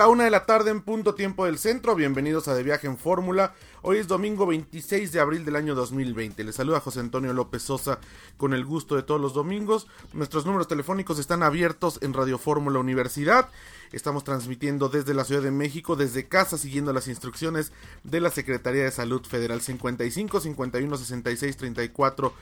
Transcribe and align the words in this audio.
La 0.00 0.08
una 0.08 0.24
de 0.24 0.30
la 0.30 0.46
tarde 0.46 0.70
en 0.70 0.80
punto 0.80 1.14
tiempo 1.14 1.44
del 1.44 1.58
centro. 1.58 1.94
Bienvenidos 1.94 2.48
a 2.48 2.54
De 2.54 2.62
Viaje 2.62 2.86
en 2.86 2.96
Fórmula. 2.96 3.52
Hoy 3.82 3.98
es 3.98 4.08
domingo 4.08 4.46
26 4.46 5.12
de 5.12 5.20
abril 5.20 5.44
del 5.44 5.56
año 5.56 5.74
2020. 5.74 6.42
Les 6.42 6.54
saluda 6.54 6.80
José 6.80 7.00
Antonio 7.00 7.34
López 7.34 7.62
Sosa 7.62 7.98
con 8.38 8.54
el 8.54 8.64
gusto 8.64 8.96
de 8.96 9.02
todos 9.02 9.20
los 9.20 9.34
domingos. 9.34 9.88
Nuestros 10.14 10.46
números 10.46 10.68
telefónicos 10.68 11.18
están 11.18 11.42
abiertos 11.42 11.98
en 12.00 12.14
Radio 12.14 12.38
Fórmula 12.38 12.78
Universidad. 12.78 13.50
Estamos 13.92 14.22
transmitiendo 14.22 14.88
desde 14.88 15.14
la 15.14 15.24
Ciudad 15.24 15.42
de 15.42 15.50
México, 15.50 15.96
desde 15.96 16.28
casa, 16.28 16.56
siguiendo 16.56 16.92
las 16.92 17.08
instrucciones 17.08 17.72
de 18.04 18.20
la 18.20 18.30
Secretaría 18.30 18.84
de 18.84 18.90
Salud 18.92 19.22
Federal 19.26 19.60
55 19.60 20.40
51 20.40 20.96
66 20.96 21.56
34 21.56 22.32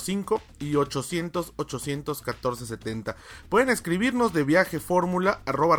05 0.00 0.42
y 0.60 0.76
800 0.76 1.52
814 1.56 2.66
70. 2.66 3.16
Pueden 3.50 3.68
escribirnos 3.68 4.32
de 4.32 4.44
viaje 4.44 4.80
fórmula 4.80 5.42
arroba 5.44 5.76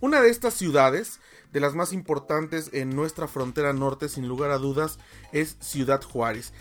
Una 0.00 0.20
de 0.20 0.28
estas 0.28 0.54
ciudades, 0.54 1.20
de 1.52 1.60
las 1.60 1.74
más 1.74 1.92
importantes 1.92 2.70
en 2.74 2.94
nuestra 2.94 3.28
frontera 3.28 3.72
norte, 3.72 4.08
sin 4.10 4.28
lugar 4.28 4.50
a 4.50 4.58
dudas, 4.58 4.98
es 5.32 5.56
Ciudad 5.60 6.02
Juárez. 6.02 6.52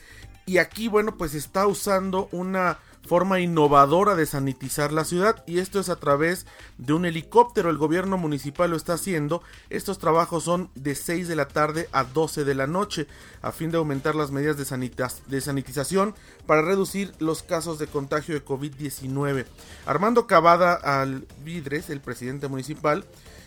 Y 0.46 0.59
aquí, 0.59 0.88
bueno, 0.88 1.18
pues 1.18 1.34
está 1.34 1.68
usando 1.68 2.29
una 2.31 2.79
forma 3.05 3.39
innovadora 3.39 4.16
de 4.16 4.25
sanitizar 4.25 4.91
la 4.91 5.05
ciudad 5.05 5.43
y 5.45 5.59
esto 5.59 5.79
es 5.79 5.89
a 5.89 5.95
través 5.97 6.45
de 6.77 6.93
un 6.93 7.05
helicóptero. 7.05 7.69
El 7.69 7.77
gobierno 7.77 8.17
municipal 8.17 8.71
lo 8.71 8.77
está 8.77 8.93
haciendo. 8.93 9.41
Estos 9.69 9.99
trabajos 9.99 10.43
son 10.43 10.69
de 10.75 10.95
6 10.95 11.27
de 11.27 11.35
la 11.35 11.47
tarde 11.47 11.88
a 11.91 12.03
12 12.03 12.43
de 12.43 12.55
la 12.55 12.67
noche 12.67 13.07
a 13.41 13.51
fin 13.51 13.71
de 13.71 13.77
aumentar 13.77 14.16
las 14.16 14.31
medidas 14.31 14.57
de, 14.57 15.11
de 15.27 15.41
sanitización 15.41 16.16
para 16.45 16.61
reducir 16.61 17.13
los 17.19 17.43
casos 17.43 17.79
de 17.79 17.88
contagio 17.88 18.35
de 18.35 18.43
COVID-19. 18.43 19.45
Armando 19.85 20.27
Cavada 20.27 20.73
Alvidres, 20.73 21.89
el 21.89 22.01
presidente 22.01 22.47
municipal, 22.47 23.05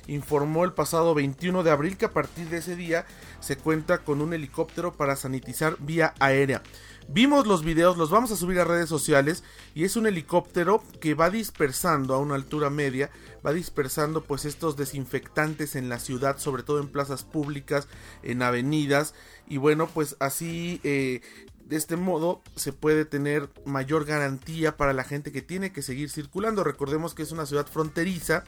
informó 0.08 0.64
el 0.64 0.72
pasado 0.72 1.14
21 1.14 1.62
de 1.62 1.70
abril 1.70 1.96
que 1.96 2.06
a 2.06 2.12
partir 2.12 2.48
de 2.48 2.58
ese 2.58 2.74
día 2.74 3.06
se 3.40 3.56
cuenta 3.56 3.98
con 3.98 4.20
un 4.20 4.32
helicóptero 4.32 4.92
para 4.94 5.16
sanitizar 5.16 5.76
vía 5.78 6.14
aérea. 6.18 6.62
Vimos 7.10 7.46
los 7.46 7.64
videos, 7.64 7.96
los 7.96 8.10
vamos 8.10 8.30
a 8.32 8.36
subir 8.36 8.60
a 8.60 8.64
redes 8.64 8.90
sociales 8.90 9.42
y 9.74 9.84
es 9.84 9.96
un 9.96 10.06
helicóptero 10.06 10.82
que 11.00 11.14
va 11.14 11.30
dispersando 11.30 12.14
a 12.14 12.18
una 12.18 12.34
altura 12.34 12.68
media, 12.68 13.10
va 13.44 13.54
dispersando 13.54 14.22
pues 14.22 14.44
estos 14.44 14.76
desinfectantes 14.76 15.74
en 15.74 15.88
la 15.88 16.00
ciudad, 16.00 16.36
sobre 16.36 16.64
todo 16.64 16.80
en 16.80 16.88
plazas 16.88 17.24
públicas, 17.24 17.88
en 18.22 18.42
avenidas 18.42 19.14
y 19.48 19.56
bueno 19.56 19.88
pues 19.88 20.16
así 20.20 20.82
eh, 20.84 21.22
de 21.64 21.76
este 21.76 21.96
modo 21.96 22.42
se 22.56 22.74
puede 22.74 23.06
tener 23.06 23.48
mayor 23.64 24.04
garantía 24.04 24.76
para 24.76 24.92
la 24.92 25.04
gente 25.04 25.32
que 25.32 25.40
tiene 25.40 25.72
que 25.72 25.80
seguir 25.80 26.10
circulando. 26.10 26.62
Recordemos 26.62 27.14
que 27.14 27.22
es 27.22 27.32
una 27.32 27.46
ciudad 27.46 27.66
fronteriza 27.66 28.44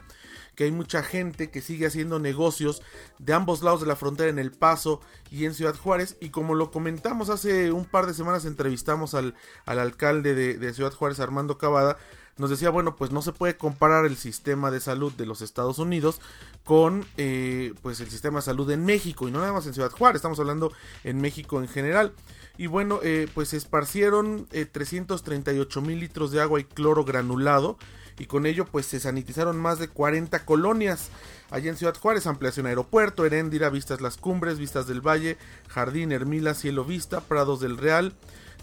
que 0.61 0.65
hay 0.65 0.71
mucha 0.71 1.01
gente 1.01 1.49
que 1.49 1.59
sigue 1.59 1.87
haciendo 1.87 2.19
negocios 2.19 2.83
de 3.17 3.33
ambos 3.33 3.63
lados 3.63 3.81
de 3.81 3.87
la 3.87 3.95
frontera 3.95 4.29
en 4.29 4.37
El 4.37 4.51
Paso 4.51 5.01
y 5.31 5.45
en 5.45 5.55
Ciudad 5.55 5.73
Juárez. 5.75 6.17
Y 6.21 6.29
como 6.29 6.53
lo 6.53 6.69
comentamos 6.69 7.31
hace 7.31 7.71
un 7.71 7.85
par 7.85 8.05
de 8.05 8.13
semanas, 8.13 8.45
entrevistamos 8.45 9.15
al, 9.15 9.33
al 9.65 9.79
alcalde 9.79 10.35
de, 10.35 10.73
Ciudad 10.75 10.93
Juárez, 10.93 11.19
Armando 11.19 11.57
Cavada, 11.57 11.97
nos 12.37 12.51
decía, 12.51 12.69
bueno, 12.69 12.95
pues 12.95 13.09
no 13.09 13.23
se 13.23 13.31
puede 13.31 13.57
comparar 13.57 14.05
el 14.05 14.17
sistema 14.17 14.69
de 14.69 14.81
salud 14.81 15.11
de 15.13 15.25
los 15.25 15.41
Estados 15.41 15.79
Unidos 15.79 16.21
con 16.63 17.07
eh, 17.17 17.73
pues 17.81 17.99
el 17.99 18.11
sistema 18.11 18.37
de 18.37 18.45
salud 18.45 18.69
en 18.69 18.85
México 18.85 19.27
y 19.27 19.31
no 19.31 19.39
nada 19.39 19.53
más 19.53 19.65
en 19.65 19.73
Ciudad 19.73 19.89
Juárez, 19.89 20.17
estamos 20.17 20.39
hablando 20.39 20.71
en 21.03 21.19
México 21.21 21.59
en 21.59 21.69
general. 21.69 22.13
Y 22.59 22.67
bueno, 22.67 22.99
eh, 23.01 23.27
pues 23.33 23.49
se 23.49 23.57
esparcieron 23.57 24.45
338 24.45 25.79
eh, 25.79 25.81
mil 25.81 25.99
litros 25.99 26.29
de 26.31 26.39
agua 26.39 26.59
y 26.59 26.65
cloro 26.65 27.03
granulado 27.03 27.79
y 28.21 28.27
con 28.27 28.45
ello 28.45 28.65
pues 28.65 28.85
se 28.85 28.99
sanitizaron 28.99 29.57
más 29.57 29.79
de 29.79 29.87
40 29.87 30.45
colonias. 30.45 31.09
Allí 31.49 31.69
en 31.69 31.75
Ciudad 31.75 31.97
Juárez, 31.97 32.27
ampliación 32.27 32.67
aeropuerto, 32.67 33.25
Heréndira, 33.25 33.71
Vistas 33.71 33.99
Las 33.99 34.17
Cumbres, 34.17 34.59
Vistas 34.59 34.85
del 34.85 35.01
Valle, 35.01 35.37
Jardín, 35.67 36.11
Hermila, 36.11 36.53
Cielo 36.53 36.85
Vista, 36.85 37.21
Prados 37.21 37.59
del 37.61 37.79
Real, 37.79 38.13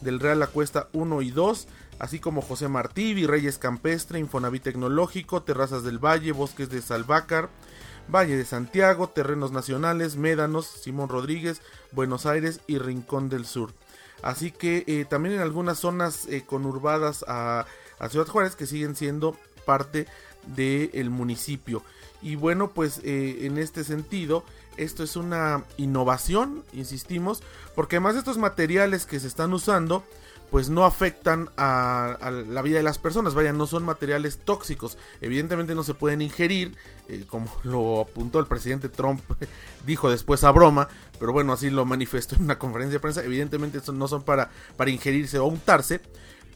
del 0.00 0.20
Real 0.20 0.38
La 0.38 0.46
Cuesta 0.46 0.88
1 0.92 1.22
y 1.22 1.32
2, 1.32 1.66
así 1.98 2.20
como 2.20 2.40
José 2.40 2.68
Martí, 2.68 3.14
Virreyes 3.14 3.58
Campestre, 3.58 4.20
Infonavit 4.20 4.62
Tecnológico, 4.62 5.42
Terrazas 5.42 5.82
del 5.82 5.98
Valle, 5.98 6.30
Bosques 6.30 6.70
de 6.70 6.80
Salvácar, 6.80 7.50
Valle 8.06 8.36
de 8.36 8.44
Santiago, 8.44 9.08
Terrenos 9.08 9.50
Nacionales, 9.50 10.14
Médanos, 10.14 10.66
Simón 10.68 11.08
Rodríguez, 11.08 11.62
Buenos 11.90 12.26
Aires 12.26 12.60
y 12.68 12.78
Rincón 12.78 13.28
del 13.28 13.44
Sur. 13.44 13.72
Así 14.22 14.50
que 14.50 14.84
eh, 14.86 15.04
también 15.04 15.36
en 15.36 15.40
algunas 15.40 15.78
zonas 15.78 16.26
eh, 16.26 16.44
conurbadas 16.44 17.24
a, 17.28 17.66
a, 17.98 18.08
Ciudad 18.08 18.26
Juárez 18.26 18.56
que 18.56 18.66
siguen 18.66 18.96
siendo 18.96 19.36
parte 19.68 20.06
del 20.56 21.10
municipio. 21.10 21.82
Y 22.22 22.36
bueno, 22.36 22.70
pues 22.70 23.02
eh, 23.04 23.40
en 23.42 23.58
este 23.58 23.84
sentido, 23.84 24.44
esto 24.78 25.02
es 25.02 25.14
una 25.14 25.64
innovación, 25.76 26.64
insistimos, 26.72 27.42
porque 27.74 27.96
además 27.96 28.14
de 28.14 28.20
estos 28.20 28.38
materiales 28.38 29.04
que 29.04 29.20
se 29.20 29.26
están 29.26 29.52
usando, 29.52 30.04
pues 30.50 30.70
no 30.70 30.86
afectan 30.86 31.50
a, 31.58 32.16
la 32.48 32.62
vida 32.62 32.78
de 32.78 32.82
las 32.82 32.96
personas, 32.96 33.34
vaya, 33.34 33.52
no 33.52 33.66
son 33.66 33.84
materiales 33.84 34.38
tóxicos, 34.38 34.96
evidentemente 35.20 35.74
no 35.74 35.82
se 35.82 35.92
pueden 35.92 36.22
ingerir, 36.22 36.74
eh, 37.08 37.26
como 37.28 37.52
lo 37.62 38.00
apuntó 38.00 38.38
el 38.38 38.46
presidente 38.46 38.88
Trump, 38.88 39.20
dijo 39.86 40.10
después 40.10 40.44
a 40.44 40.50
broma, 40.50 40.88
pero 41.20 41.34
bueno, 41.34 41.52
así 41.52 41.68
lo 41.68 41.84
manifestó 41.84 42.36
en 42.36 42.44
una 42.44 42.58
conferencia 42.58 42.94
de 42.94 43.00
prensa, 43.00 43.22
evidentemente 43.22 43.80
no 43.92 44.08
son 44.08 44.22
para, 44.22 44.50
para 44.78 44.90
ingerirse 44.90 45.38
o 45.38 45.44
untarse, 45.44 46.00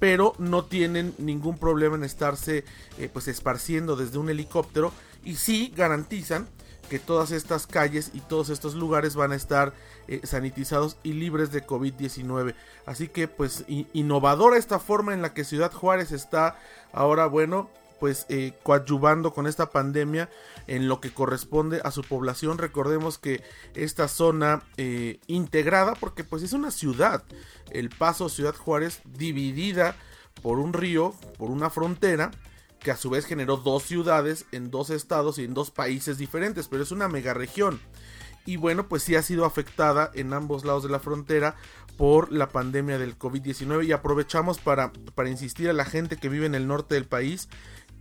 pero 0.03 0.35
no 0.39 0.65
tienen 0.65 1.15
ningún 1.19 1.57
problema 1.57 1.95
en 1.95 2.03
estarse 2.03 2.65
eh, 2.99 3.09
pues 3.13 3.29
esparciendo 3.29 3.95
desde 3.95 4.19
un 4.19 4.31
helicóptero 4.31 4.93
y 5.23 5.37
sí 5.37 5.73
garantizan 5.77 6.49
que 6.91 6.99
todas 6.99 7.31
estas 7.31 7.69
calles 7.69 8.11
y 8.13 8.19
todos 8.19 8.49
estos 8.49 8.75
lugares 8.75 9.15
van 9.15 9.31
a 9.31 9.37
estar 9.37 9.75
eh, 10.09 10.21
sanitizados 10.25 10.97
y 11.05 11.13
libres 11.13 11.53
de 11.53 11.65
COVID-19. 11.65 12.57
Así 12.85 13.07
que 13.07 13.29
pues 13.29 13.65
innovadora 13.69 14.57
esta 14.57 14.81
forma 14.81 15.15
en 15.15 15.23
la 15.23 15.35
que 15.35 15.45
Ciudad 15.45 15.71
Juárez 15.71 16.11
está 16.11 16.59
ahora, 16.93 17.27
bueno, 17.27 17.71
pues 18.03 18.27
eh, 18.29 18.53
coadyuvando 18.65 19.33
con 19.33 19.47
esta 19.47 19.71
pandemia 19.71 20.29
en 20.67 20.89
lo 20.89 21.01
que 21.01 21.15
corresponde 21.15 21.81
a 21.85 21.93
su 21.93 22.03
población. 22.03 22.59
Recordemos 22.59 23.17
que 23.17 23.45
esta 23.77 24.09
zona 24.09 24.65
eh, 24.77 25.21
integrada, 25.29 25.95
porque 25.95 26.25
pues 26.25 26.43
es 26.43 26.53
una 26.53 26.73
ciudad, 26.73 27.23
el 27.71 27.91
Paso 27.91 28.29
Ciudad 28.29 28.57
Juárez, 28.57 29.03
dividida 29.05 29.95
por 30.43 30.59
un 30.59 30.73
río, 30.73 31.15
por 31.39 31.53
una 31.53 31.71
frontera, 31.71 32.33
que 32.81 32.91
a 32.91 32.97
su 32.97 33.09
vez 33.09 33.25
generó 33.25 33.57
dos 33.57 33.85
ciudades 33.85 34.47
en 34.51 34.73
dos 34.73 34.91
estados 34.91 35.39
y 35.39 35.45
en 35.45 35.55
dos 35.55 35.71
países 35.71 36.19
diferentes, 36.19 36.67
pero 36.67 36.83
es 36.83 36.91
una 36.91 37.07
mega 37.07 37.35
región 37.35 37.79
y 38.45 38.57
bueno, 38.57 38.89
pues 38.89 39.03
sí 39.03 39.15
ha 39.15 39.23
sido 39.23 39.45
afectada 39.45 40.11
en 40.15 40.33
ambos 40.33 40.65
lados 40.65 40.83
de 40.83 40.89
la 40.89 40.99
frontera 40.99 41.55
por 41.97 42.33
la 42.33 42.49
pandemia 42.49 42.99
del 42.99 43.19
COVID-19 43.19 43.87
y 43.87 43.93
aprovechamos 43.93 44.59
para, 44.59 44.93
para 45.15 45.29
insistir 45.29 45.69
a 45.69 45.73
la 45.73 45.85
gente 45.85 46.17
que 46.17 46.29
vive 46.29 46.47
en 46.47 46.55
el 46.55 46.67
norte 46.67 46.95
del 46.95 47.05
país 47.05 47.49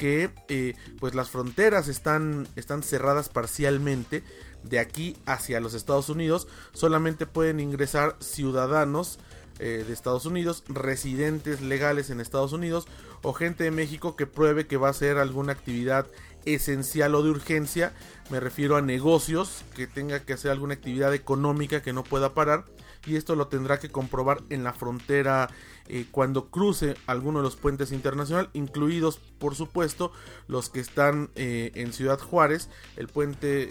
que 0.01 0.31
eh, 0.47 0.73
pues 0.99 1.13
las 1.13 1.29
fronteras 1.29 1.87
están, 1.87 2.47
están 2.55 2.81
cerradas 2.81 3.29
parcialmente 3.29 4.23
de 4.63 4.79
aquí 4.79 5.15
hacia 5.27 5.59
los 5.59 5.75
Estados 5.75 6.09
Unidos. 6.09 6.47
Solamente 6.73 7.27
pueden 7.27 7.59
ingresar 7.59 8.15
ciudadanos 8.19 9.19
eh, 9.63 9.85
de 9.85 9.93
Estados 9.93 10.25
Unidos, 10.25 10.63
residentes 10.67 11.61
legales 11.61 12.09
en 12.09 12.19
Estados 12.19 12.51
Unidos 12.51 12.87
o 13.21 13.31
gente 13.31 13.63
de 13.63 13.69
México 13.69 14.15
que 14.15 14.25
pruebe 14.25 14.65
que 14.65 14.75
va 14.75 14.87
a 14.87 14.89
hacer 14.89 15.19
alguna 15.19 15.51
actividad 15.51 16.07
esencial 16.45 17.13
o 17.13 17.21
de 17.21 17.29
urgencia. 17.29 17.93
Me 18.31 18.39
refiero 18.39 18.75
a 18.75 18.81
negocios 18.81 19.63
que 19.75 19.85
tenga 19.85 20.21
que 20.21 20.33
hacer 20.33 20.49
alguna 20.49 20.73
actividad 20.73 21.13
económica 21.13 21.83
que 21.83 21.93
no 21.93 22.03
pueda 22.03 22.33
parar 22.33 22.65
y 23.05 23.17
esto 23.17 23.35
lo 23.35 23.49
tendrá 23.49 23.79
que 23.79 23.89
comprobar 23.89 24.41
en 24.49 24.63
la 24.63 24.73
frontera 24.73 25.47
eh, 25.87 26.07
cuando 26.09 26.49
cruce 26.49 26.95
alguno 27.05 27.37
de 27.37 27.43
los 27.43 27.55
puentes 27.55 27.91
internacionales, 27.91 28.49
incluidos 28.53 29.19
por 29.37 29.53
supuesto 29.53 30.11
los 30.47 30.71
que 30.71 30.79
están 30.79 31.29
eh, 31.35 31.71
en 31.75 31.93
Ciudad 31.93 32.19
Juárez, 32.19 32.67
el 32.97 33.09
puente 33.09 33.67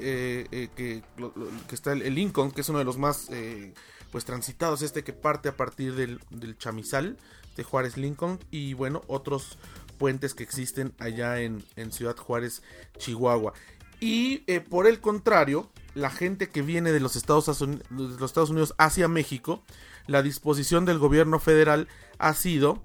que, 0.46 1.02
que, 1.66 1.74
está 1.74 1.94
el, 1.94 2.14
Lincoln, 2.14 2.52
que 2.52 2.60
es 2.60 2.68
uno 2.68 2.78
de 2.78 2.84
los 2.84 2.96
más 2.96 3.28
pues 4.10 4.24
transitados, 4.24 4.82
este 4.82 5.04
que 5.04 5.12
parte 5.12 5.48
a 5.48 5.56
partir 5.56 5.94
del, 5.94 6.20
Chamizal 6.58 7.16
de 7.56 7.64
Juárez 7.64 7.96
Lincoln 7.96 8.38
y 8.50 8.74
bueno, 8.74 9.02
otros 9.06 9.58
puentes 9.98 10.34
que 10.34 10.42
existen 10.42 10.92
allá 10.98 11.40
en, 11.40 11.62
Ciudad 11.90 12.16
Juárez, 12.16 12.62
Chihuahua. 12.98 13.52
Y 14.00 14.44
eh, 14.46 14.60
por 14.60 14.86
el 14.86 15.00
contrario, 15.00 15.70
la 15.94 16.10
gente 16.10 16.48
que 16.48 16.62
viene 16.62 16.92
de 16.92 17.00
los, 17.00 17.16
Estados, 17.16 17.60
los 17.90 18.22
Estados 18.22 18.50
Unidos 18.50 18.74
hacia 18.78 19.08
México, 19.08 19.62
la 20.06 20.22
disposición 20.22 20.84
del 20.86 20.98
gobierno 20.98 21.38
federal 21.38 21.88
ha 22.18 22.34
sido 22.34 22.82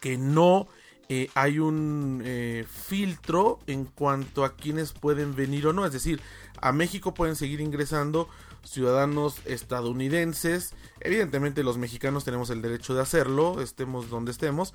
que 0.00 0.18
no 0.18 0.68
eh, 1.12 1.28
hay 1.34 1.58
un 1.58 2.22
eh, 2.24 2.64
filtro 2.70 3.58
en 3.66 3.84
cuanto 3.84 4.44
a 4.44 4.54
quienes 4.54 4.92
pueden 4.92 5.34
venir 5.34 5.66
o 5.66 5.72
no. 5.72 5.84
Es 5.84 5.92
decir, 5.92 6.20
a 6.60 6.70
México 6.70 7.14
pueden 7.14 7.34
seguir 7.34 7.60
ingresando 7.60 8.28
ciudadanos 8.64 9.36
estadounidenses. 9.44 10.74
Evidentemente 11.00 11.62
los 11.62 11.78
mexicanos 11.78 12.24
tenemos 12.24 12.50
el 12.50 12.62
derecho 12.62 12.94
de 12.94 13.02
hacerlo, 13.02 13.60
estemos 13.60 14.10
donde 14.10 14.32
estemos. 14.32 14.74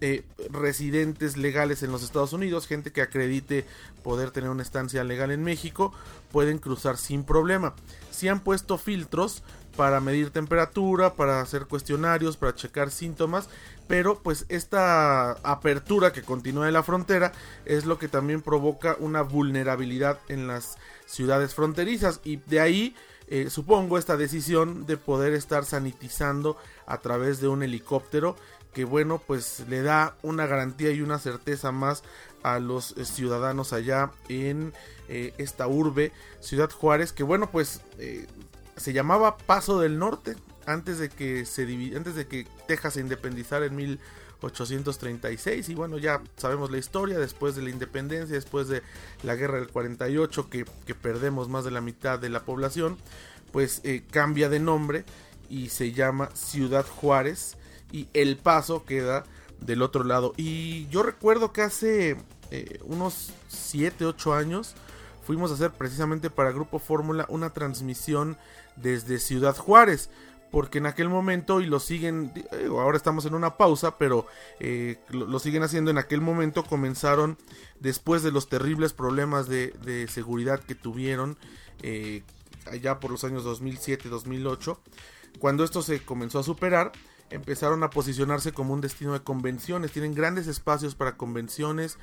Eh, 0.00 0.24
residentes 0.50 1.36
legales 1.36 1.82
en 1.82 1.90
los 1.90 2.04
Estados 2.04 2.32
Unidos, 2.32 2.68
gente 2.68 2.92
que 2.92 3.02
acredite 3.02 3.64
poder 4.04 4.30
tener 4.30 4.48
una 4.48 4.62
estancia 4.62 5.02
legal 5.02 5.32
en 5.32 5.42
México, 5.42 5.92
pueden 6.30 6.58
cruzar 6.58 6.96
sin 6.96 7.24
problema. 7.24 7.74
Si 8.12 8.28
han 8.28 8.38
puesto 8.38 8.78
filtros 8.78 9.42
para 9.76 10.00
medir 10.00 10.30
temperatura, 10.30 11.14
para 11.14 11.40
hacer 11.40 11.66
cuestionarios, 11.66 12.36
para 12.36 12.54
checar 12.54 12.92
síntomas, 12.92 13.48
pero 13.88 14.20
pues 14.22 14.46
esta 14.48 15.32
apertura 15.42 16.12
que 16.12 16.22
continúa 16.22 16.68
en 16.68 16.74
la 16.74 16.82
frontera 16.84 17.32
es 17.64 17.84
lo 17.84 17.98
que 17.98 18.06
también 18.06 18.42
provoca 18.42 18.96
una 19.00 19.22
vulnerabilidad 19.22 20.20
en 20.28 20.46
las 20.46 20.78
ciudades 21.06 21.54
fronterizas 21.54 22.20
y 22.22 22.36
de 22.36 22.60
ahí 22.60 22.96
eh, 23.30 23.50
supongo 23.50 23.98
esta 23.98 24.16
decisión 24.16 24.86
de 24.86 24.96
poder 24.96 25.34
estar 25.34 25.66
sanitizando 25.66 26.56
a 26.86 26.98
través 26.98 27.40
de 27.40 27.48
un 27.48 27.62
helicóptero 27.62 28.36
que 28.72 28.84
bueno 28.84 29.20
pues 29.26 29.64
le 29.68 29.82
da 29.82 30.16
una 30.22 30.46
garantía 30.46 30.92
y 30.92 31.02
una 31.02 31.18
certeza 31.18 31.70
más 31.70 32.04
a 32.42 32.58
los 32.58 32.96
eh, 32.96 33.04
ciudadanos 33.04 33.74
allá 33.74 34.12
en 34.30 34.72
eh, 35.08 35.34
esta 35.36 35.68
urbe 35.68 36.12
Ciudad 36.40 36.70
Juárez 36.70 37.12
que 37.12 37.22
bueno 37.22 37.50
pues 37.50 37.82
se 38.76 38.92
llamaba 38.94 39.36
Paso 39.36 39.78
del 39.78 39.98
Norte 39.98 40.36
antes 40.64 40.98
de 40.98 41.10
que 41.10 41.44
se 41.44 41.64
antes 41.96 42.14
de 42.14 42.26
que 42.26 42.46
Texas 42.66 42.94
se 42.94 43.00
independizara 43.00 43.66
en 43.66 43.76
1836 44.42 45.68
y 45.68 45.74
bueno 45.74 45.98
ya 45.98 46.22
sabemos 46.36 46.70
la 46.70 46.78
historia 46.78 47.18
después 47.18 47.56
de 47.56 47.62
la 47.62 47.70
independencia 47.70 48.34
después 48.34 48.68
de 48.68 48.82
la 49.22 49.34
guerra 49.34 49.58
del 49.58 49.68
48 49.68 50.48
que, 50.48 50.64
que 50.86 50.94
perdemos 50.94 51.48
más 51.48 51.64
de 51.64 51.72
la 51.72 51.80
mitad 51.80 52.18
de 52.18 52.28
la 52.28 52.44
población 52.44 52.98
pues 53.52 53.80
eh, 53.84 54.04
cambia 54.10 54.48
de 54.48 54.60
nombre 54.60 55.04
y 55.48 55.70
se 55.70 55.92
llama 55.92 56.30
Ciudad 56.34 56.86
Juárez 56.86 57.56
y 57.92 58.08
El 58.12 58.36
Paso 58.36 58.84
queda 58.84 59.24
del 59.60 59.82
otro 59.82 60.04
lado. 60.04 60.34
Y 60.36 60.86
yo 60.88 61.02
recuerdo 61.02 61.52
que 61.52 61.62
hace 61.62 62.16
eh, 62.50 62.78
unos 62.84 63.32
7 63.48 64.04
8 64.04 64.34
años 64.34 64.74
fuimos 65.24 65.50
a 65.50 65.54
hacer 65.54 65.72
precisamente 65.72 66.30
para 66.30 66.52
Grupo 66.52 66.78
Fórmula 66.78 67.26
una 67.28 67.50
transmisión 67.50 68.36
desde 68.76 69.18
Ciudad 69.18 69.56
Juárez 69.56 70.10
porque 70.50 70.78
en 70.78 70.86
aquel 70.86 71.08
momento 71.08 71.60
y 71.60 71.66
lo 71.66 71.78
siguen, 71.80 72.32
ahora 72.70 72.96
estamos 72.96 73.26
en 73.26 73.34
una 73.34 73.56
pausa, 73.56 73.98
pero 73.98 74.26
eh, 74.60 74.98
lo, 75.10 75.38
siguen 75.38 75.62
haciendo 75.62 75.90
en 75.90 75.98
aquel 75.98 76.20
momento, 76.20 76.64
comenzaron 76.64 77.36
después 77.80 78.22
de 78.22 78.32
los 78.32 78.48
terribles 78.48 78.92
problemas 78.92 79.48
de, 79.48 80.06
seguridad 80.08 80.60
que 80.60 80.74
tuvieron 80.74 81.36
eh, 81.82 82.22
allá 82.70 82.98
por 82.98 83.10
los 83.10 83.24
años 83.24 83.44
2007-2008, 83.44 84.78
cuando 85.38 85.64
esto 85.64 85.82
se 85.82 86.00
comenzó 86.00 86.38
a 86.38 86.42
superar, 86.42 86.92
empezaron 87.30 87.82
a 87.82 87.90
posicionarse 87.90 88.52
como 88.52 88.72
un 88.72 88.80
destino 88.80 89.12
de 89.12 89.20
convenciones, 89.20 89.92
tienen 89.92 90.14
grandes 90.14 90.46
espacios 90.46 90.94
para 90.94 91.16
convenciones, 91.16 91.98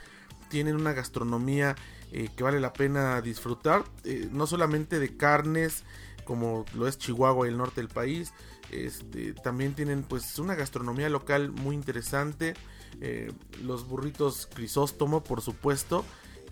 tienen 0.50 0.76
una 0.76 0.94
gastronomía 0.94 1.76
eh, 2.12 2.30
que 2.36 2.44
vale 2.44 2.60
la 2.60 2.74
pena 2.74 3.20
disfrutar, 3.22 3.84
no 4.32 4.46
solamente 4.46 5.00
de 5.00 5.18
carnes, 5.18 5.84
como 6.26 6.66
lo 6.74 6.88
es 6.88 6.98
Chihuahua 6.98 7.48
y 7.48 7.52
el 7.52 7.58
norte 7.58 7.82
del 7.82 7.90
país. 7.90 8.34
Este, 8.72 9.34
también 9.34 9.74
tienen 9.74 10.04
pues 10.04 10.38
una 10.40 10.56
gastronomía 10.56 11.10
local 11.10 11.52
muy 11.52 11.76
interesante. 11.76 12.56
Eh, 13.02 13.32
los 13.64 13.88
burritos 13.88 14.50
Crisóstomo, 14.54 15.24
por 15.24 15.42
supuesto. 15.42 16.04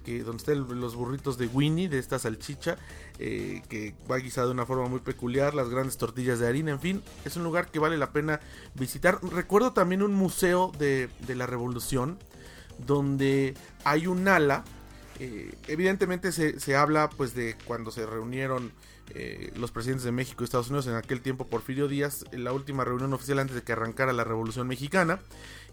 Que, 0.06 0.22
donde 0.22 0.39
están 0.39 0.82
los 0.82 0.96
burritos 0.96 1.38
de 1.38 1.48
Winnie, 1.48 1.88
de 1.88 1.98
esta 1.98 2.20
salchicha, 2.20 2.75
eh, 3.20 3.62
que 3.70 3.96
va 4.12 4.18
guisada 4.18 4.48
de 4.48 4.51
una 4.51 4.65
forma 4.65 4.89
muy 4.89 5.00
peculiar, 5.00 5.53
las 5.53 5.70
grandes 5.70 5.96
tortillas 5.96 6.39
de 6.39 6.48
harina, 6.48 6.72
en 6.72 6.82
fin, 6.82 7.03
es 7.24 7.38
un 7.38 7.46
lugar 7.46 7.72
que 7.72 7.80
vale 7.80 7.98
la 7.98 8.12
pena 8.12 8.42
visitar. 8.75 9.24
Recuerdo 9.24 9.72
también 9.72 10.03
un 10.03 10.13
museo 10.13 10.74
de, 10.77 11.10
de 11.25 11.36
la 11.36 11.46
revolución, 11.48 12.20
donde 12.86 13.53
hay 13.86 14.08
un 14.08 14.27
ala, 14.27 14.65
eh, 15.20 15.53
evidentemente 15.68 16.32
se, 16.32 16.60
se, 16.60 16.75
habla 16.75 17.10
pues 17.10 17.36
de 17.36 17.56
cuando 17.65 17.92
se 17.92 18.06
reunieron 18.06 18.72
eh, 19.10 19.52
los 19.56 19.72
presidentes 19.72 20.06
de 20.06 20.12
México 20.12 20.44
y 20.44 20.46
Estados 20.46 20.70
Unidos 20.70 20.88
en 20.88 20.96
aquel 20.96 21.22
tiempo 21.22 21.48
Porfirio 21.48 21.88
Díaz, 21.88 22.26
en 22.32 22.44
la 22.44 22.54
última 22.54 22.84
reunión 22.84 23.14
oficial 23.14 23.40
antes 23.40 23.56
de 23.56 23.62
que 23.62 23.74
arrancara 23.74 24.14
la 24.14 24.24
Revolución 24.24 24.68
Mexicana, 24.68 25.20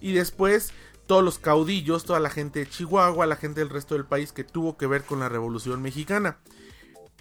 y 0.01 0.13
después 0.13 0.73
todos 1.07 1.25
los 1.25 1.39
caudillos, 1.39 2.05
toda 2.05 2.21
la 2.21 2.31
gente 2.31 2.61
de 2.61 2.69
Chihuahua, 2.69 3.27
la 3.27 3.37
gente 3.37 3.61
del 3.61 3.71
resto 3.71 3.95
del 3.95 4.05
país 4.05 4.33
que 4.33 4.45
tuvo 4.45 4.77
que 4.77 4.87
ver 4.87 5.05
con 5.05 5.21
la 5.21 5.29
Revolución 5.29 5.83
Mexicana. 5.83 6.39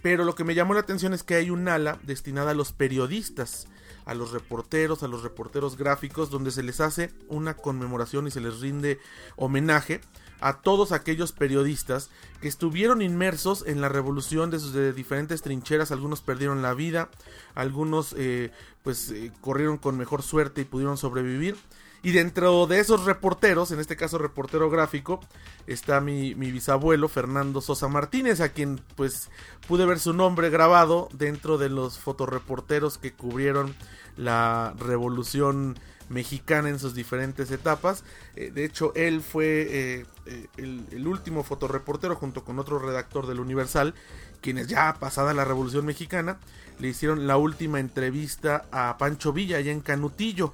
pero 0.02 0.24
lo 0.24 0.34
que 0.34 0.46
me 0.46 0.56
llamó 0.56 0.74
la 0.74 0.80
atención 0.80 1.14
es 1.14 1.24
que 1.24 1.36
hay 1.36 1.50
un 1.50 1.68
ala 1.68 2.00
destinada 2.04 2.52
a 2.52 2.54
los 2.54 2.72
periodistas, 2.72 3.68
a 4.06 4.14
los 4.14 4.32
reporteros, 4.32 5.04
a 5.04 5.08
los 5.08 5.24
reporteros 5.24 5.78
gráficos, 5.78 6.30
donde 6.30 6.52
se 6.52 6.64
les 6.64 6.80
hace 6.80 7.12
una 7.28 7.56
conmemoración 7.56 8.26
y 8.28 8.32
se 8.32 8.40
les 8.40 8.62
rinde 8.62 9.00
homenaje 9.36 10.02
a 10.42 10.62
todos 10.62 10.92
aquellos 10.92 11.32
periodistas 11.32 12.10
que 12.42 12.48
estuvieron 12.48 13.02
inmersos 13.02 13.64
en 13.68 13.82
la 13.82 13.90
revolución 13.90 14.50
de 14.50 14.60
sus 14.60 14.96
diferentes 14.96 15.42
trincheras. 15.42 15.92
Algunos 15.92 16.22
perdieron 16.22 16.62
la 16.62 16.74
vida, 16.74 17.10
algunos 17.56 18.16
eh, 18.18 18.52
pues 18.84 19.12
eh, 19.12 19.32
corrieron 19.42 19.78
con 19.78 19.98
mejor 19.98 20.24
suerte 20.24 20.62
y 20.62 20.66
pudieron 20.66 20.98
sobrevivir. 20.98 21.56
Y 22.02 22.12
dentro 22.12 22.66
de 22.66 22.80
esos 22.80 23.04
reporteros, 23.04 23.72
en 23.72 23.80
este 23.80 23.98
caso 23.98 24.18
reportero 24.18 24.70
gráfico, 24.70 25.20
está 25.68 26.00
mi, 26.00 26.34
bisabuelo 26.34 27.10
Fernando 27.10 27.60
Sosa 27.60 27.90
Martínez, 27.90 28.40
a 28.40 28.50
quien 28.50 28.80
pues 28.96 29.30
pude 29.68 29.86
ver 29.86 30.00
su 30.00 30.14
nombre 30.14 30.50
grabado 30.50 31.10
dentro 31.12 31.58
de 31.58 31.68
los 31.68 32.00
fotoreporteros 32.00 32.98
que 32.98 33.12
cubrieron 33.12 33.76
la 34.16 34.74
revolución 34.78 35.78
mexicana 36.10 36.70
en 36.70 36.80
sus 36.80 36.94
diferentes 36.94 37.52
etapas. 37.52 38.04
Eh, 38.36 38.52
de 38.54 38.66
hecho, 38.66 38.94
él 38.96 39.22
fue 39.22 39.46
eh, 39.46 40.06
eh, 40.26 40.48
el, 40.58 41.08
último 41.08 41.44
fotoreportero 41.44 42.16
junto 42.16 42.44
con 42.44 42.60
otro 42.60 42.80
redactor 42.80 43.28
del 43.28 43.40
Universal, 43.40 43.94
quienes 44.42 44.68
ya 44.68 44.96
pasada 45.00 45.34
la 45.34 45.46
Revolución 45.46 45.86
Mexicana 45.86 46.40
le 46.80 46.90
hicieron 46.90 47.28
la 47.28 47.38
última 47.38 47.80
entrevista 47.80 48.66
a 48.72 48.98
Pancho 48.98 49.34
Villa 49.34 49.58
allá 49.58 49.72
en 49.72 49.82
Canutillo. 49.82 50.54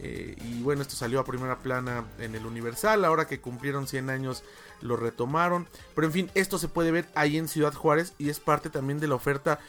Y 0.00 0.60
bueno, 0.62 0.82
esto 0.82 0.96
salió 0.96 1.18
a 1.18 1.24
primera 1.24 1.60
plana 1.60 2.04
en 2.18 2.34
el 2.34 2.44
Universal. 2.44 3.06
Ahora 3.06 3.26
que 3.26 3.40
cumplieron 3.40 3.86
100 3.86 4.10
años 4.10 4.44
lo 4.82 4.96
retomaron. 4.96 5.66
Pero 5.94 6.06
en 6.06 6.12
fin, 6.12 6.30
esto 6.34 6.58
se 6.58 6.68
puede 6.68 6.90
ver 6.90 7.06
ahí 7.14 7.38
en 7.38 7.48
Ciudad 7.48 7.72
Juárez 7.72 8.12
y 8.18 8.28
es 8.28 8.38
parte 8.38 8.68
también 8.68 9.00
de 9.00 9.08
la 9.08 9.14
oferta 9.14 9.60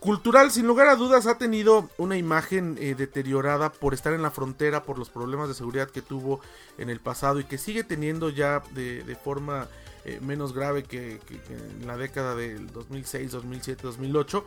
cultural. 0.00 0.50
Sin 0.50 0.66
lugar 0.66 0.88
a 0.88 0.96
dudas 0.96 1.26
ha 1.26 1.38
tenido 1.38 1.88
una 1.98 2.16
imagen 2.16 2.76
eh, 2.80 2.94
deteriorada 2.96 3.70
por 3.70 3.94
estar 3.94 4.12
en 4.12 4.22
la 4.22 4.30
frontera, 4.30 4.82
por 4.82 4.98
los 4.98 5.10
problemas 5.10 5.48
de 5.48 5.54
seguridad 5.54 5.88
que 5.90 6.02
tuvo 6.02 6.40
en 6.78 6.90
el 6.90 7.00
pasado 7.00 7.38
y 7.38 7.44
que 7.44 7.58
sigue 7.58 7.84
teniendo 7.84 8.30
ya 8.30 8.62
de, 8.72 9.16
forma 9.22 9.68
eh, 10.04 10.18
menos 10.22 10.52
grave 10.54 10.82
que, 10.82 11.20
que 11.26 11.54
en 11.54 11.86
la 11.86 11.96
década 11.96 12.34
del 12.34 12.72
2006, 12.72 13.30
2007, 13.30 13.82
2008. 13.82 14.44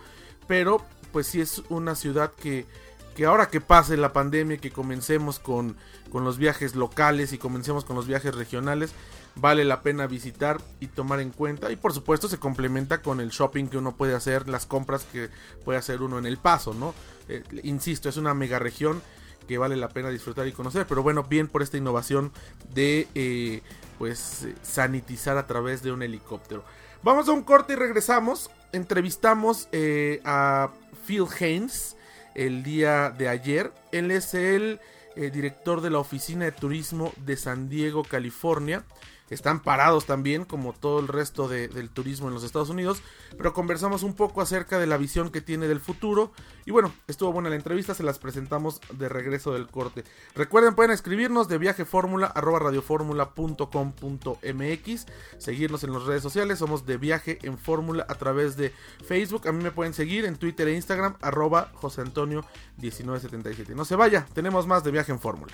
Pero 0.47 0.83
pues 1.11 1.27
sí 1.27 1.39
es 1.39 1.63
una 1.69 1.95
ciudad 1.95 2.33
que 2.33 2.65
que 3.13 3.25
ahora 3.25 3.47
que 3.47 3.61
pase 3.61 3.97
la 3.97 4.13
pandemia, 4.13 4.57
que 4.57 4.71
comencemos 4.71 5.39
con, 5.39 5.75
con 6.11 6.23
los 6.23 6.37
viajes 6.37 6.75
locales 6.75 7.33
y 7.33 7.37
comencemos 7.37 7.85
con 7.85 7.95
los 7.95 8.07
viajes 8.07 8.35
regionales, 8.35 8.93
vale 9.35 9.65
la 9.65 9.81
pena 9.81 10.07
visitar 10.07 10.61
y 10.79 10.87
tomar 10.87 11.19
en 11.19 11.31
cuenta. 11.31 11.71
Y 11.71 11.75
por 11.75 11.93
supuesto 11.93 12.27
se 12.27 12.39
complementa 12.39 13.01
con 13.01 13.19
el 13.19 13.29
shopping 13.29 13.65
que 13.65 13.77
uno 13.77 13.95
puede 13.95 14.15
hacer, 14.15 14.47
las 14.47 14.65
compras 14.65 15.05
que 15.11 15.29
puede 15.65 15.79
hacer 15.79 16.01
uno 16.01 16.19
en 16.19 16.25
el 16.25 16.37
paso, 16.37 16.73
¿no? 16.73 16.93
Eh, 17.27 17.43
insisto, 17.63 18.09
es 18.09 18.17
una 18.17 18.33
mega 18.33 18.59
región 18.59 19.01
que 19.47 19.57
vale 19.57 19.75
la 19.75 19.89
pena 19.89 20.09
disfrutar 20.09 20.47
y 20.47 20.51
conocer. 20.51 20.85
Pero 20.87 21.03
bueno, 21.03 21.23
bien 21.23 21.47
por 21.47 21.61
esta 21.61 21.77
innovación 21.77 22.31
de 22.73 23.07
eh, 23.15 23.61
pues 23.97 24.47
sanitizar 24.61 25.37
a 25.37 25.47
través 25.47 25.83
de 25.83 25.91
un 25.91 26.03
helicóptero. 26.03 26.63
Vamos 27.01 27.27
a 27.27 27.31
un 27.33 27.43
corte 27.43 27.73
y 27.73 27.75
regresamos. 27.75 28.49
Entrevistamos 28.71 29.67
eh, 29.71 30.21
a 30.23 30.71
Phil 31.05 31.25
Haynes 31.39 31.97
el 32.35 32.63
día 32.63 33.09
de 33.09 33.27
ayer. 33.27 33.73
Él 33.91 34.11
es 34.11 34.33
el 34.33 34.79
director 35.15 35.81
de 35.81 35.91
la 35.91 35.99
Oficina 35.99 36.45
de 36.45 36.51
Turismo 36.51 37.13
de 37.17 37.37
San 37.37 37.69
Diego, 37.69 38.03
California 38.03 38.83
están 39.29 39.61
parados 39.61 40.05
también, 40.05 40.45
como 40.45 40.73
todo 40.73 40.99
el 40.99 41.07
resto 41.07 41.47
del 41.47 41.89
turismo 41.89 42.27
en 42.27 42.33
los 42.33 42.43
Estados 42.43 42.69
Unidos, 42.69 43.01
pero 43.37 43.53
conversamos 43.53 44.03
un 44.03 44.13
poco 44.13 44.41
acerca 44.41 44.79
de 44.79 44.87
la 44.87 44.97
visión 44.97 45.29
que 45.29 45.41
tiene 45.41 45.67
del 45.67 45.79
futuro. 45.79 46.31
Y 46.65 46.71
bueno, 46.71 46.93
estuvo 47.07 47.31
buena 47.31 47.49
la 47.49 47.55
entrevista, 47.55 47.93
se 47.93 48.03
las 48.03 48.19
presentamos 48.19 48.81
de 48.91 49.07
regreso 49.09 49.53
del 49.53 49.67
corte. 49.67 50.03
Recuerden, 50.35 50.75
pueden 50.75 50.91
escribirnos 50.91 51.47
de 51.47 51.57
viajefórmula 51.57 52.27
arroba 52.27 52.59
radioformula.com.mx, 52.59 55.05
seguirnos 55.37 55.83
en 55.83 55.93
las 55.93 56.03
redes 56.03 56.23
sociales, 56.23 56.59
somos 56.59 56.85
de 56.85 56.97
viaje 56.97 57.39
en 57.43 57.57
fórmula 57.57 58.05
a 58.07 58.15
través 58.15 58.57
de 58.57 58.73
Facebook. 59.05 59.47
A 59.47 59.51
mí 59.51 59.63
me 59.63 59.71
pueden 59.71 59.93
seguir 59.93 60.25
en 60.25 60.35
Twitter 60.35 60.67
e 60.67 60.75
Instagram, 60.75 61.15
arroba 61.21 61.71
José 61.75 62.01
Antonio 62.01 62.45
1977. 62.77 63.75
No 63.75 63.85
se 63.85 63.95
vaya, 63.95 64.25
tenemos 64.33 64.67
más 64.67 64.83
de 64.83 64.91
viaje 64.91 65.11
en 65.11 65.19
fórmula. 65.19 65.53